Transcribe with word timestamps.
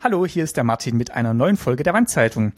Hallo, 0.00 0.24
hier 0.24 0.44
ist 0.44 0.56
der 0.56 0.62
Martin 0.62 0.96
mit 0.96 1.10
einer 1.10 1.34
neuen 1.34 1.56
Folge 1.56 1.82
der 1.82 1.92
Wandzeitung. 1.92 2.52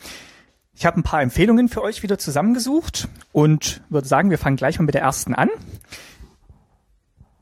Ich 0.74 0.84
habe 0.84 1.00
ein 1.00 1.02
paar 1.02 1.22
Empfehlungen 1.22 1.70
für 1.70 1.80
euch 1.80 2.02
wieder 2.02 2.18
zusammengesucht 2.18 3.08
und 3.32 3.80
würde 3.88 4.06
sagen, 4.06 4.28
wir 4.28 4.36
fangen 4.36 4.58
gleich 4.58 4.78
mal 4.78 4.84
mit 4.84 4.94
der 4.94 5.00
ersten 5.00 5.34
an. 5.34 5.48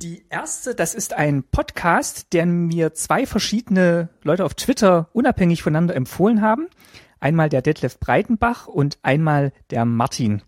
Die 0.00 0.24
erste, 0.30 0.76
das 0.76 0.94
ist 0.94 1.14
ein 1.14 1.42
Podcast, 1.42 2.32
den 2.32 2.68
mir 2.68 2.94
zwei 2.94 3.26
verschiedene 3.26 4.08
Leute 4.22 4.44
auf 4.44 4.54
Twitter 4.54 5.08
unabhängig 5.14 5.64
voneinander 5.64 5.96
empfohlen 5.96 6.42
haben. 6.42 6.68
Einmal 7.18 7.48
der 7.48 7.62
Detlef 7.62 7.98
Breitenbach 7.98 8.68
und 8.68 8.98
einmal 9.02 9.52
der 9.70 9.84
Martin. 9.84 10.42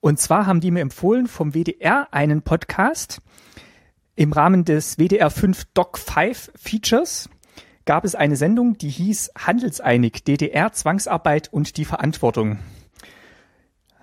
Und 0.00 0.20
zwar 0.20 0.44
haben 0.44 0.60
die 0.60 0.72
mir 0.72 0.80
empfohlen 0.80 1.26
vom 1.26 1.54
WDR 1.54 2.08
einen 2.10 2.42
Podcast 2.42 3.22
im 4.14 4.30
Rahmen 4.30 4.66
des 4.66 4.98
WDR 4.98 5.30
5 5.30 5.64
Doc 5.72 5.96
5 5.96 6.52
Features 6.54 7.30
gab 7.88 8.04
es 8.04 8.14
eine 8.14 8.36
Sendung, 8.36 8.76
die 8.76 8.90
hieß 8.90 9.30
Handelseinig, 9.34 10.22
DDR, 10.22 10.70
Zwangsarbeit 10.74 11.50
und 11.50 11.78
die 11.78 11.86
Verantwortung. 11.86 12.58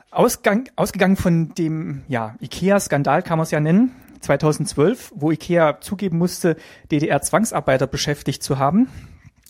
Ausgang, 0.09 0.67
ausgegangen 0.75 1.17
von 1.17 1.53
dem 1.53 2.01
ja, 2.07 2.35
IKEA-Skandal 2.41 3.21
kann 3.21 3.37
man 3.37 3.43
es 3.43 3.51
ja 3.51 3.59
nennen, 3.59 3.91
2012, 4.21 5.13
wo 5.15 5.29
IKEA 5.29 5.81
zugeben 5.81 6.17
musste, 6.17 6.55
DDR-Zwangsarbeiter 6.91 7.85
beschäftigt 7.85 8.41
zu 8.41 8.57
haben 8.57 8.89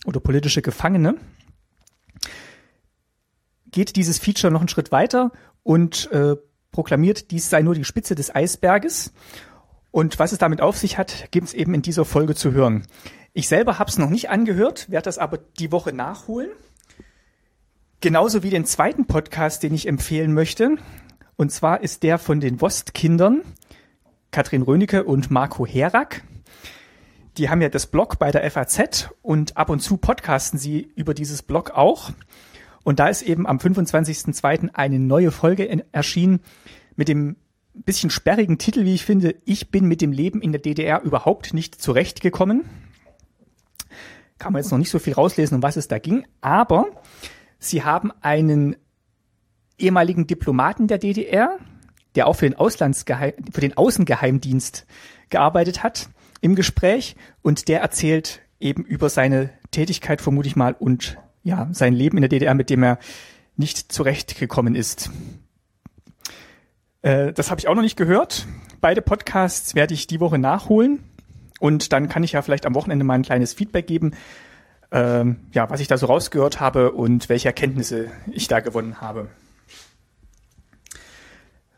oder 0.04 0.20
politische 0.20 0.60
Gefangene, 0.60 1.14
geht 3.70 3.96
dieses 3.96 4.18
Feature 4.18 4.52
noch 4.52 4.60
einen 4.60 4.68
Schritt 4.68 4.92
weiter 4.92 5.32
und 5.62 6.10
äh, 6.12 6.36
proklamiert, 6.72 7.30
dies 7.30 7.48
sei 7.48 7.62
nur 7.62 7.74
die 7.74 7.84
Spitze 7.84 8.14
des 8.14 8.34
Eisberges. 8.34 9.14
Und 9.92 10.18
was 10.18 10.32
es 10.32 10.38
damit 10.38 10.60
auf 10.60 10.76
sich 10.76 10.98
hat, 10.98 11.30
gibt 11.30 11.46
es 11.46 11.54
eben 11.54 11.72
in 11.72 11.80
dieser 11.80 12.04
Folge 12.04 12.34
zu 12.34 12.52
hören. 12.52 12.86
Ich 13.38 13.48
selber 13.48 13.78
habe 13.78 13.90
es 13.90 13.98
noch 13.98 14.08
nicht 14.08 14.30
angehört, 14.30 14.90
werde 14.90 15.04
das 15.04 15.18
aber 15.18 15.36
die 15.36 15.70
Woche 15.70 15.92
nachholen. 15.92 16.48
Genauso 18.00 18.42
wie 18.42 18.48
den 18.48 18.64
zweiten 18.64 19.04
Podcast, 19.04 19.62
den 19.62 19.74
ich 19.74 19.86
empfehlen 19.86 20.32
möchte. 20.32 20.76
Und 21.36 21.52
zwar 21.52 21.82
ist 21.82 22.02
der 22.02 22.16
von 22.16 22.40
den 22.40 22.62
Wostkindern, 22.62 23.42
Katrin 24.30 24.62
Rönecke 24.62 25.04
und 25.04 25.30
Marco 25.30 25.66
Herak. 25.66 26.22
Die 27.36 27.50
haben 27.50 27.60
ja 27.60 27.68
das 27.68 27.88
Blog 27.88 28.18
bei 28.18 28.30
der 28.30 28.50
FAZ 28.50 29.10
und 29.20 29.54
ab 29.58 29.68
und 29.68 29.80
zu 29.80 29.98
podcasten 29.98 30.58
sie 30.58 30.90
über 30.96 31.12
dieses 31.12 31.42
Blog 31.42 31.72
auch. 31.72 32.12
Und 32.84 33.00
da 33.00 33.08
ist 33.08 33.20
eben 33.20 33.46
am 33.46 33.58
25.02. 33.58 34.70
eine 34.72 34.98
neue 34.98 35.30
Folge 35.30 35.84
erschienen 35.92 36.40
mit 36.94 37.08
dem 37.08 37.36
bisschen 37.74 38.08
sperrigen 38.08 38.56
Titel, 38.56 38.86
wie 38.86 38.94
ich 38.94 39.04
finde, 39.04 39.34
Ich 39.44 39.70
bin 39.70 39.84
mit 39.84 40.00
dem 40.00 40.12
Leben 40.12 40.40
in 40.40 40.52
der 40.52 40.62
DDR 40.62 41.02
überhaupt 41.02 41.52
nicht 41.52 41.74
zurechtgekommen 41.74 42.64
kann 44.38 44.52
man 44.52 44.62
jetzt 44.62 44.70
noch 44.70 44.78
nicht 44.78 44.90
so 44.90 44.98
viel 44.98 45.14
rauslesen, 45.14 45.56
um 45.56 45.62
was 45.62 45.76
es 45.76 45.88
da 45.88 45.98
ging, 45.98 46.26
aber 46.40 46.86
sie 47.58 47.84
haben 47.84 48.12
einen 48.20 48.76
ehemaligen 49.78 50.26
Diplomaten 50.26 50.88
der 50.88 50.98
DDR, 50.98 51.58
der 52.14 52.26
auch 52.26 52.34
für 52.34 52.48
den, 52.48 52.58
Auslandsgeheim, 52.58 53.34
für 53.52 53.60
den 53.60 53.76
Außengeheimdienst 53.76 54.86
gearbeitet 55.28 55.82
hat, 55.82 56.08
im 56.40 56.54
Gespräch 56.54 57.16
und 57.42 57.68
der 57.68 57.80
erzählt 57.80 58.40
eben 58.60 58.84
über 58.84 59.08
seine 59.08 59.50
Tätigkeit, 59.70 60.20
vermute 60.20 60.48
ich 60.48 60.56
mal, 60.56 60.74
und 60.78 61.18
ja, 61.42 61.68
sein 61.72 61.92
Leben 61.92 62.16
in 62.16 62.22
der 62.22 62.28
DDR, 62.28 62.54
mit 62.54 62.70
dem 62.70 62.82
er 62.82 62.98
nicht 63.56 63.92
zurechtgekommen 63.92 64.74
ist. 64.74 65.10
Äh, 67.02 67.32
das 67.32 67.50
habe 67.50 67.60
ich 67.60 67.68
auch 67.68 67.74
noch 67.74 67.82
nicht 67.82 67.96
gehört. 67.96 68.46
Beide 68.80 69.02
Podcasts 69.02 69.74
werde 69.74 69.94
ich 69.94 70.06
die 70.06 70.20
Woche 70.20 70.38
nachholen. 70.38 71.04
Und 71.60 71.92
dann 71.92 72.08
kann 72.08 72.22
ich 72.22 72.32
ja 72.32 72.42
vielleicht 72.42 72.66
am 72.66 72.74
Wochenende 72.74 73.04
mal 73.04 73.14
ein 73.14 73.22
kleines 73.22 73.54
Feedback 73.54 73.86
geben, 73.86 74.12
ähm, 74.92 75.40
ja, 75.52 75.68
was 75.70 75.80
ich 75.80 75.88
da 75.88 75.96
so 75.98 76.06
rausgehört 76.06 76.60
habe 76.60 76.92
und 76.92 77.28
welche 77.28 77.48
Erkenntnisse 77.48 78.10
ich 78.30 78.48
da 78.48 78.60
gewonnen 78.60 79.00
habe. 79.00 79.28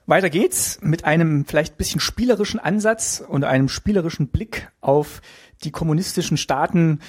Weiter 0.07 0.31
geht's 0.31 0.79
mit 0.81 1.05
einem 1.05 1.45
vielleicht 1.45 1.77
bisschen 1.77 2.01
spielerischen 2.01 2.59
Ansatz 2.59 3.23
und 3.27 3.45
einem 3.45 3.69
spielerischen 3.69 4.29
Blick 4.29 4.71
auf 4.81 5.21
die 5.65 5.71
kommunistischen 5.71 6.39
Staaten 6.39 7.01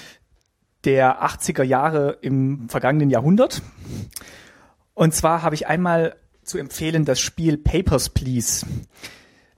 der 0.84 1.24
80er 1.24 1.62
Jahre 1.62 2.18
im 2.20 2.68
vergangenen 2.68 3.10
Jahrhundert. 3.10 3.62
Und 4.92 5.14
zwar 5.14 5.42
habe 5.42 5.54
ich 5.54 5.66
einmal 5.66 6.16
zu 6.42 6.58
empfehlen 6.58 7.04
das 7.04 7.20
Spiel 7.20 7.56
Papers, 7.56 8.10
Please. 8.10 8.66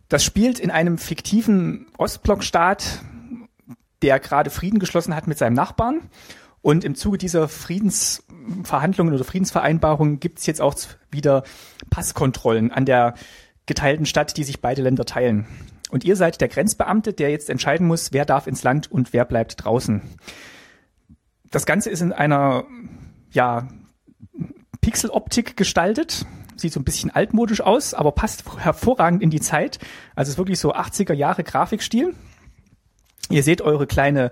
Das 0.08 0.24
spielt 0.24 0.60
in 0.60 0.70
einem 0.70 0.98
fiktiven 0.98 1.86
Ostblockstaat, 1.96 3.00
der 4.02 4.20
gerade 4.20 4.50
Frieden 4.50 4.78
geschlossen 4.78 5.14
hat 5.14 5.26
mit 5.26 5.38
seinem 5.38 5.54
Nachbarn. 5.54 6.00
Und 6.60 6.84
im 6.84 6.94
Zuge 6.94 7.18
dieser 7.18 7.48
Friedensverhandlungen 7.48 9.14
oder 9.14 9.24
Friedensvereinbarungen 9.24 10.20
gibt 10.20 10.38
es 10.38 10.46
jetzt 10.46 10.60
auch 10.60 10.74
wieder 11.10 11.42
Passkontrollen 11.90 12.70
an 12.70 12.84
der 12.84 13.14
geteilten 13.66 14.06
Stadt, 14.06 14.36
die 14.36 14.44
sich 14.44 14.60
beide 14.60 14.82
Länder 14.82 15.04
teilen. 15.04 15.46
Und 15.90 16.04
ihr 16.04 16.16
seid 16.16 16.40
der 16.40 16.48
Grenzbeamte, 16.48 17.12
der 17.12 17.30
jetzt 17.30 17.50
entscheiden 17.50 17.86
muss, 17.86 18.12
wer 18.12 18.24
darf 18.24 18.46
ins 18.46 18.62
Land 18.62 18.90
und 18.90 19.12
wer 19.12 19.24
bleibt 19.24 19.64
draußen. 19.64 20.02
Das 21.50 21.66
Ganze 21.66 21.90
ist 21.90 22.00
in 22.00 22.12
einer 22.12 22.64
ja, 23.30 23.68
Pixeloptik 24.80 25.56
gestaltet 25.56 26.26
sieht 26.62 26.72
so 26.72 26.80
ein 26.80 26.84
bisschen 26.84 27.10
altmodisch 27.10 27.60
aus, 27.60 27.92
aber 27.92 28.12
passt 28.12 28.44
hervorragend 28.58 29.22
in 29.22 29.30
die 29.30 29.40
Zeit. 29.40 29.78
Also 30.14 30.28
es 30.28 30.34
ist 30.34 30.38
wirklich 30.38 30.58
so 30.58 30.74
80er 30.74 31.12
Jahre 31.12 31.44
Grafikstil. 31.44 32.14
Ihr 33.30 33.42
seht 33.42 33.62
eure 33.62 33.86
kleine 33.86 34.30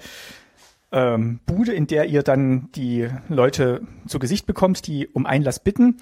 ähm, 0.93 1.41
Bude, 1.47 1.73
in 1.73 1.87
der 1.87 2.07
ihr 2.07 2.23
dann 2.23 2.71
die 2.73 3.09
Leute 3.29 3.83
zu 4.07 4.19
Gesicht 4.19 4.47
bekommt, 4.47 4.87
die 4.87 5.09
um 5.09 5.27
Einlass 5.27 5.61
bitten 5.61 5.99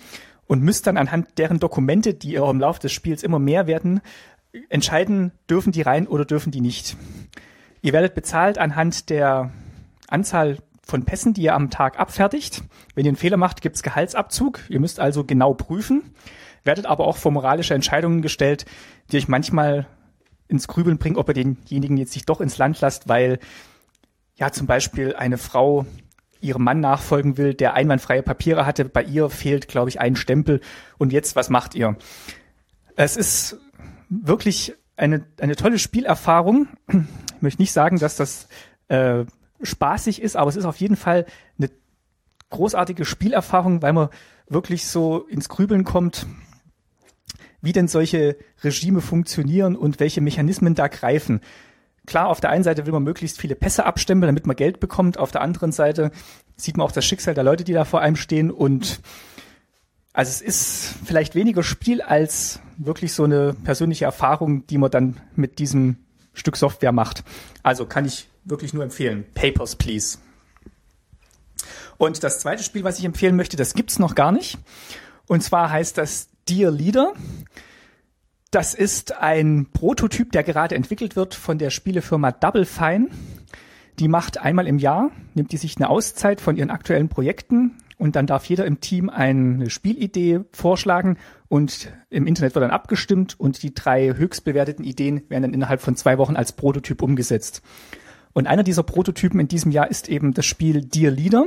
und 0.47 0.63
müsst 0.63 0.87
dann 0.87 0.97
anhand 0.97 1.39
deren 1.39 1.61
Dokumente, 1.61 2.15
die 2.15 2.33
ihr 2.33 2.49
im 2.49 2.61
Laufe 2.61 2.81
des 2.81 2.93
Spiels 2.93 3.23
immer 3.23 3.39
mehr 3.39 3.67
werden, 3.67 4.01
entscheiden, 4.71 5.33
dürfen 5.49 5.73
die 5.73 5.83
rein 5.83 6.07
oder 6.09 6.25
dürfen 6.25 6.51
die 6.51 6.61
nicht. 6.61 6.97
Ihr 7.83 7.93
werdet 7.93 8.15
bezahlt 8.15 8.59
anhand 8.59 9.11
der 9.11 9.53
Anzahl 10.09 10.59
von 10.83 11.05
Pässen, 11.05 11.35
die 11.35 11.43
ihr 11.43 11.55
am 11.55 11.71
Tag 11.71 12.01
abfertigt. 12.01 12.63
Wenn 12.95 13.05
ihr 13.05 13.11
einen 13.11 13.17
Fehler 13.17 13.37
macht, 13.37 13.61
gibt's 13.61 13.83
Gehaltsabzug. 13.83 14.61
Ihr 14.71 14.81
müsst 14.81 15.01
also 15.01 15.23
genau 15.23 15.53
prüfen, 15.53 16.15
werdet 16.65 16.87
aber 16.87 17.07
auch 17.07 17.19
vor 17.19 17.31
moralische 17.31 17.75
Entscheidungen 17.75 18.23
gestellt, 18.23 18.65
die 19.13 19.19
euch 19.19 19.29
manchmal 19.29 19.87
ins 20.49 20.67
Grübeln 20.67 20.99
bringen, 20.99 21.17
ob 21.17 21.29
ihr 21.29 21.35
denjenigen 21.35 21.97
jetzt 21.97 22.13
sich 22.13 22.25
doch 22.25 22.41
ins 22.41 22.59
Land 22.59 22.81
lasst, 22.81 23.09
weil 23.09 23.39
ja 24.37 24.51
zum 24.51 24.67
Beispiel 24.67 25.15
eine 25.15 25.39
Frau 25.39 25.87
ihrem 26.41 26.65
Mann 26.65 26.81
nachfolgen 26.81 27.37
will, 27.37 27.55
der 27.55 27.75
einwandfreie 27.75 28.23
Papiere 28.23 28.65
hatte. 28.65 28.85
Bei 28.85 29.03
ihr 29.03 29.29
fehlt, 29.29 29.69
glaube 29.69 29.91
ich, 29.91 30.01
ein 30.01 30.17
Stempel. 30.17 30.61
Und 30.97 31.13
jetzt, 31.13 31.37
was 31.37 31.51
macht 31.51 31.75
ihr? 31.75 31.97
Es 32.97 33.17
ist 33.17 33.59
wirklich 34.09 34.75
eine, 34.97 35.25
eine 35.41 35.57
tolle 35.57 35.79
Spielerfahrung. 35.79 36.69
Ich 36.89 37.43
möchte 37.43 37.63
nicht 37.63 37.73
sagen, 37.73 37.99
dass 37.99 38.17
das 38.17 38.49
äh, 38.89 39.25
spaßig 39.63 40.23
ist, 40.23 40.37
aber 40.37 40.49
es 40.49 40.57
ist 40.57 40.65
auf 40.65 40.77
jeden 40.77 40.97
Fall 40.97 41.27
eine 41.59 41.71
großartige 42.51 43.05
Spielerfahrung, 43.05 43.83
weil 43.83 43.93
man 43.93 44.09
wirklich 44.49 44.87
so 44.87 45.21
ins 45.27 45.49
Grübeln 45.49 45.85
kommt, 45.85 46.27
wie 47.61 47.73
denn 47.73 47.89
solche 47.89 48.37
Regime 48.63 49.01
funktionieren 49.01 49.77
und 49.77 50.01
welche 50.01 50.21
Mechanismen 50.21 50.75
da 50.75 50.89
greifen. 50.89 51.41
Klar, 52.07 52.29
auf 52.29 52.41
der 52.41 52.51
einen 52.51 52.65
Seite 52.65 52.87
will 52.87 52.93
man 52.93 53.03
möglichst 53.03 53.39
viele 53.41 53.55
Pässe 53.55 53.85
abstempeln, 53.85 54.29
damit 54.29 54.47
man 54.47 54.57
Geld 54.57 54.81
bekommt. 54.81 55.19
Auf 55.19 55.31
der 55.31 55.43
anderen 55.43 55.73
Seite 55.73 56.11
sieht 56.57 56.77
man 56.77 56.87
auch 56.87 56.93
das 56.93 57.05
Schicksal 57.05 57.35
der 57.35 57.45
Leute, 57.45 57.65
die 57.65 57.75
da 57.75 57.85
vor 57.85 58.01
einem 58.01 58.17
stehen. 58.17 58.51
Und 58.51 59.01
also 60.13 60.31
es 60.31 60.41
ist 60.41 60.95
vielleicht 61.05 61.35
weniger 61.35 61.63
Spiel 61.63 62.01
als 62.01 62.61
wirklich 62.79 63.13
so 63.13 63.25
eine 63.25 63.53
persönliche 63.53 64.07
Erfahrung, 64.07 64.67
die 64.69 64.79
man 64.79 64.91
dann 64.91 65.21
mit 65.35 65.59
diesem 65.59 65.97
Stück 66.33 66.57
Software 66.57 66.93
macht. 66.93 67.25
Also 67.63 67.85
kann 67.85 68.07
ich 68.07 68.29
wirklich 68.45 68.73
nur 68.73 68.85
empfehlen. 68.85 69.27
Papers, 69.35 69.77
please. 69.77 70.19
Und 71.99 72.23
das 72.23 72.41
zweite 72.41 72.63
Spiel, 72.63 72.85
was 72.85 72.99
ich 72.99 73.05
empfehlen 73.05 73.37
möchte, 73.37 73.57
das 73.57 73.75
gibt's 73.75 73.99
noch 73.99 74.15
gar 74.15 74.33
nicht. 74.33 74.59
Und 75.27 75.43
zwar 75.43 75.71
heißt 75.71 75.99
das 75.99 76.29
Dear 76.49 76.71
Leader. 76.71 77.13
Das 78.51 78.73
ist 78.73 79.19
ein 79.19 79.67
Prototyp, 79.73 80.33
der 80.33 80.43
gerade 80.43 80.75
entwickelt 80.75 81.15
wird 81.17 81.35
von 81.35 81.59
der 81.59 81.69
Spielefirma 81.69 82.33
Double 82.33 82.65
Fine. 82.65 83.09
Die 83.99 84.09
macht 84.09 84.39
einmal 84.39 84.67
im 84.67 84.79
Jahr, 84.79 85.11
nimmt 85.35 85.53
die 85.53 85.59
sich 85.59 85.77
eine 85.77 85.91
Auszeit 85.91 86.41
von 86.41 86.57
ihren 86.57 86.71
aktuellen 86.71 87.11
Projekten 87.11 87.77
und 87.99 88.17
dann 88.17 88.27
darf 88.27 88.47
jeder 88.47 88.65
im 88.65 88.81
Team 88.81 89.11
eine 89.11 89.69
Spielidee 89.69 90.41
vorschlagen 90.53 91.19
und 91.49 91.93
im 92.09 92.27
Internet 92.27 92.55
wird 92.55 92.63
dann 92.63 92.71
abgestimmt 92.71 93.39
und 93.39 93.63
die 93.63 93.75
drei 93.75 94.15
höchst 94.15 94.45
bewerteten 94.45 94.85
Ideen 94.85 95.29
werden 95.29 95.43
dann 95.43 95.55
innerhalb 95.55 95.83
von 95.83 95.97
zwei 95.97 96.17
Wochen 96.17 96.37
als 96.37 96.53
Prototyp 96.53 97.03
umgesetzt. 97.03 97.61
Und 98.33 98.47
einer 98.47 98.63
dieser 98.63 98.85
Prototypen 98.85 99.41
in 99.41 99.49
diesem 99.49 99.73
Jahr 99.73 99.91
ist 99.91 100.09
eben 100.09 100.33
das 100.33 100.47
Spiel 100.47 100.83
Dear 100.83 101.11
Leader. 101.11 101.47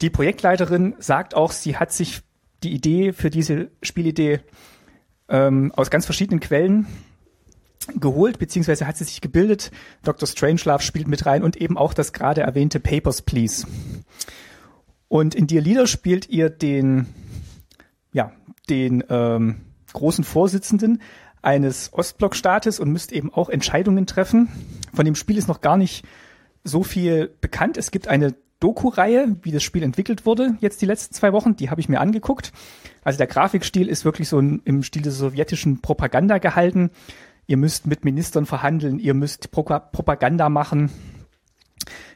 Die 0.00 0.10
Projektleiterin 0.10 0.94
sagt 0.98 1.34
auch, 1.34 1.52
sie 1.52 1.76
hat 1.76 1.92
sich 1.92 2.22
die 2.62 2.72
Idee 2.72 3.12
für 3.12 3.30
diese 3.30 3.70
Spielidee 3.82 4.40
ähm, 5.28 5.72
aus 5.74 5.90
ganz 5.90 6.04
verschiedenen 6.04 6.40
Quellen 6.40 6.86
geholt, 7.98 8.38
beziehungsweise 8.38 8.86
hat 8.86 8.96
sie 8.96 9.04
sich 9.04 9.20
gebildet. 9.20 9.70
Dr. 10.02 10.26
Strangelove 10.26 10.82
spielt 10.82 11.08
mit 11.08 11.26
rein 11.26 11.42
und 11.42 11.56
eben 11.56 11.78
auch 11.78 11.94
das 11.94 12.12
gerade 12.12 12.42
erwähnte 12.42 12.80
Papers, 12.80 13.22
Please. 13.22 13.66
Und 15.08 15.34
in 15.34 15.46
Dear 15.46 15.62
Leader 15.62 15.86
spielt 15.86 16.28
ihr 16.28 16.50
den, 16.50 17.06
ja, 18.12 18.32
den 18.68 19.02
ähm, 19.08 19.62
großen 19.92 20.24
Vorsitzenden 20.24 21.00
eines 21.42 21.92
Ostblockstaates 21.92 22.78
und 22.78 22.90
müsst 22.90 23.12
eben 23.12 23.32
auch 23.32 23.48
Entscheidungen 23.48 24.06
treffen. 24.06 24.48
Von 24.92 25.04
dem 25.04 25.14
Spiel 25.14 25.38
ist 25.38 25.48
noch 25.48 25.62
gar 25.62 25.76
nicht 25.76 26.04
so 26.62 26.82
viel 26.82 27.34
bekannt. 27.40 27.76
Es 27.76 27.90
gibt 27.90 28.08
eine 28.08 28.34
Doku-Reihe, 28.60 29.36
wie 29.42 29.52
das 29.52 29.62
Spiel 29.62 29.82
entwickelt 29.82 30.26
wurde, 30.26 30.56
jetzt 30.60 30.80
die 30.82 30.86
letzten 30.86 31.14
zwei 31.14 31.32
Wochen, 31.32 31.56
die 31.56 31.70
habe 31.70 31.80
ich 31.80 31.88
mir 31.88 32.00
angeguckt. 32.00 32.52
Also 33.02 33.16
der 33.16 33.26
Grafikstil 33.26 33.88
ist 33.88 34.04
wirklich 34.04 34.28
so 34.28 34.38
im 34.38 34.82
Stil 34.82 35.02
der 35.02 35.12
sowjetischen 35.12 35.80
Propaganda 35.80 36.38
gehalten. 36.38 36.90
Ihr 37.46 37.56
müsst 37.56 37.86
mit 37.86 38.04
Ministern 38.04 38.46
verhandeln, 38.46 38.98
ihr 38.98 39.14
müsst 39.14 39.50
Pro 39.50 39.62
Propaganda 39.62 40.48
machen, 40.48 40.90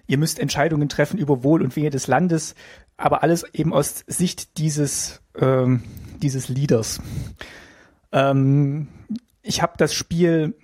ihr 0.07 0.19
müsst 0.19 0.39
Entscheidungen 0.39 0.89
treffen 0.89 1.19
über 1.19 1.43
Wohl 1.43 1.63
und 1.63 1.75
Wehe 1.75 1.91
des 1.91 2.07
Landes, 2.07 2.55
aber 2.97 3.23
alles 3.23 3.45
eben 3.53 3.73
aus 3.73 4.05
Sicht 4.07 4.59
dieses, 4.59 5.23
ähm, 5.37 5.83
dieses 6.23 6.49
Leaders. 6.49 7.01
Ähm, 8.13 8.89
ich 9.43 9.63
habe 9.63 9.75
das 9.77 9.93
Spiel 9.93 10.55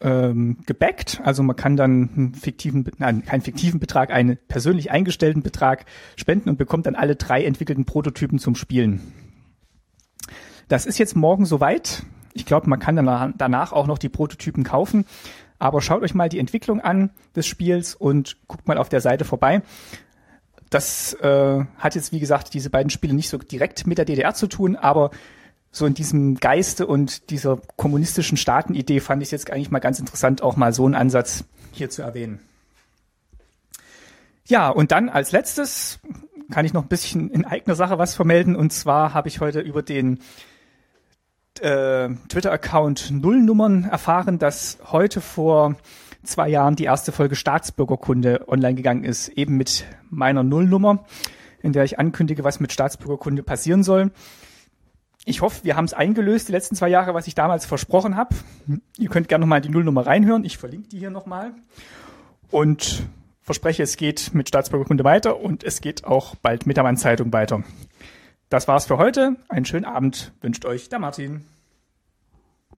ähm, 0.00 0.58
gebackt, 0.66 1.20
also 1.24 1.42
man 1.42 1.56
kann 1.56 1.76
dann 1.76 2.10
einen 2.16 2.34
fiktiven, 2.34 2.88
nein, 2.98 3.24
keinen 3.24 3.42
fiktiven 3.42 3.80
Betrag, 3.80 4.10
einen 4.10 4.38
persönlich 4.48 4.90
eingestellten 4.90 5.42
Betrag 5.42 5.84
spenden 6.16 6.48
und 6.48 6.56
bekommt 6.56 6.86
dann 6.86 6.94
alle 6.94 7.16
drei 7.16 7.44
entwickelten 7.44 7.84
Prototypen 7.84 8.38
zum 8.38 8.54
Spielen. 8.54 9.12
Das 10.68 10.86
ist 10.86 10.98
jetzt 10.98 11.16
morgen 11.16 11.46
soweit. 11.46 12.04
Ich 12.32 12.46
glaube, 12.46 12.70
man 12.70 12.78
kann 12.78 12.96
dann 12.96 13.34
danach 13.36 13.72
auch 13.72 13.86
noch 13.86 13.98
die 13.98 14.08
Prototypen 14.08 14.64
kaufen. 14.64 15.04
Aber 15.58 15.82
schaut 15.82 16.02
euch 16.02 16.14
mal 16.14 16.28
die 16.28 16.38
Entwicklung 16.38 16.80
an 16.80 17.10
des 17.36 17.46
Spiels 17.46 17.94
und 17.94 18.38
guckt 18.48 18.66
mal 18.66 18.78
auf 18.78 18.88
der 18.88 19.02
Seite 19.02 19.24
vorbei. 19.24 19.62
Das 20.70 21.12
äh, 21.14 21.64
hat 21.76 21.94
jetzt, 21.96 22.12
wie 22.12 22.20
gesagt, 22.20 22.54
diese 22.54 22.70
beiden 22.70 22.88
Spiele 22.88 23.12
nicht 23.12 23.28
so 23.28 23.36
direkt 23.36 23.86
mit 23.86 23.98
der 23.98 24.04
DDR 24.04 24.32
zu 24.32 24.46
tun, 24.46 24.76
aber 24.76 25.10
so 25.72 25.86
in 25.86 25.94
diesem 25.94 26.36
Geiste 26.36 26.86
und 26.86 27.30
dieser 27.30 27.60
kommunistischen 27.76 28.36
Staatenidee 28.36 29.00
fand 29.00 29.22
ich 29.22 29.28
es 29.28 29.30
jetzt 29.30 29.50
eigentlich 29.50 29.70
mal 29.70 29.78
ganz 29.78 30.00
interessant, 30.00 30.42
auch 30.42 30.56
mal 30.56 30.72
so 30.72 30.84
einen 30.84 30.94
Ansatz 30.94 31.44
hier 31.72 31.90
zu 31.90 32.02
erwähnen. 32.02 32.40
Ja, 34.46 34.68
und 34.68 34.90
dann 34.90 35.08
als 35.08 35.30
letztes 35.30 36.00
kann 36.50 36.64
ich 36.64 36.72
noch 36.72 36.82
ein 36.82 36.88
bisschen 36.88 37.30
in 37.30 37.44
eigener 37.44 37.76
Sache 37.76 37.98
was 37.98 38.16
vermelden. 38.16 38.56
Und 38.56 38.72
zwar 38.72 39.14
habe 39.14 39.28
ich 39.28 39.40
heute 39.40 39.60
über 39.60 39.82
den 39.82 40.18
äh, 41.60 42.08
Twitter-Account 42.28 43.12
Nullnummern 43.12 43.84
erfahren, 43.84 44.40
dass 44.40 44.78
heute 44.90 45.20
vor 45.20 45.76
zwei 46.24 46.48
Jahren 46.48 46.74
die 46.74 46.84
erste 46.84 47.12
Folge 47.12 47.36
Staatsbürgerkunde 47.36 48.48
online 48.48 48.74
gegangen 48.74 49.04
ist, 49.04 49.28
eben 49.28 49.56
mit 49.56 49.84
meiner 50.10 50.42
Nullnummer, 50.42 51.04
in 51.62 51.72
der 51.72 51.84
ich 51.84 52.00
ankündige, 52.00 52.42
was 52.42 52.58
mit 52.58 52.72
Staatsbürgerkunde 52.72 53.44
passieren 53.44 53.84
soll 53.84 54.10
ich 55.24 55.42
hoffe, 55.42 55.64
wir 55.64 55.76
haben 55.76 55.84
es 55.84 55.92
eingelöst 55.92 56.48
die 56.48 56.52
letzten 56.52 56.74
zwei 56.76 56.88
Jahre, 56.88 57.14
was 57.14 57.26
ich 57.26 57.34
damals 57.34 57.66
versprochen 57.66 58.16
habe. 58.16 58.34
Ihr 58.98 59.08
könnt 59.08 59.28
gerne 59.28 59.42
nochmal 59.42 59.60
die 59.60 59.68
Nullnummer 59.68 60.06
reinhören. 60.06 60.44
Ich 60.44 60.58
verlinke 60.58 60.88
die 60.88 60.98
hier 60.98 61.10
nochmal. 61.10 61.52
Und 62.50 63.02
verspreche, 63.42 63.82
es 63.82 63.96
geht 63.96 64.32
mit 64.34 64.48
Staatsbürgerkunde 64.48 65.04
weiter 65.04 65.40
und 65.40 65.62
es 65.64 65.80
geht 65.80 66.04
auch 66.04 66.34
bald 66.36 66.66
mit 66.66 66.76
der 66.76 66.84
Mann-Zeitung 66.84 67.32
weiter. 67.32 67.62
Das 68.48 68.66
war's 68.66 68.86
für 68.86 68.98
heute. 68.98 69.36
Einen 69.48 69.64
schönen 69.64 69.84
Abend 69.84 70.32
wünscht 70.40 70.64
euch 70.64 70.88
der 70.88 70.98
Martin. 70.98 71.44